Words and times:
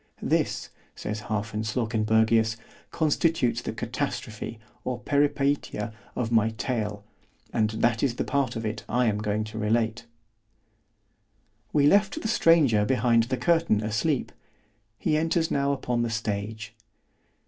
This, 0.23 0.69
says 0.95 1.25
Hafen 1.29 1.61
Slawkenbergius, 1.61 2.57
constitutes 2.89 3.61
the 3.61 3.71
Catastrophe 3.71 4.57
or 4.83 4.97
Peripeitia 4.97 5.93
of 6.15 6.31
my 6.31 6.49
tale—and 6.49 7.69
that 7.69 8.01
is 8.01 8.15
the 8.15 8.23
part 8.23 8.55
of 8.55 8.65
it 8.65 8.83
I 8.89 9.05
am 9.05 9.19
going 9.19 9.43
to 9.43 9.59
relate. 9.59 10.07
We 11.71 11.85
left 11.85 12.19
the 12.19 12.27
stranger 12.27 12.83
behind 12.83 13.25
the 13.25 13.37
curtain 13.37 13.83
asleep——he 13.83 15.15
enters 15.17 15.51
now 15.51 15.71
upon 15.71 16.01
the 16.01 16.09
stage. 16.09 16.73